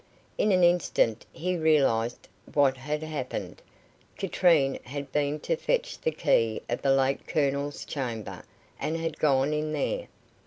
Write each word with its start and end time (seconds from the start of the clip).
In 0.35 0.51
an 0.51 0.63
instant 0.63 1.27
he 1.31 1.55
realised 1.55 2.27
what 2.55 2.75
had 2.75 3.03
happened: 3.03 3.61
Katrine 4.17 4.79
had 4.83 5.11
been 5.11 5.39
to 5.41 5.55
fetch 5.55 6.01
the 6.01 6.09
key 6.09 6.63
of 6.67 6.81
the 6.81 6.89
late 6.91 7.27
Colonel's 7.27 7.85
chamber, 7.85 8.41
and 8.79 8.97
had 8.97 9.19
gone 9.19 9.53
in 9.53 9.73
there. 9.73 10.07